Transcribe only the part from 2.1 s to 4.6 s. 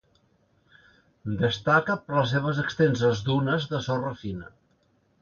les seves extenses dunes de sorra fina.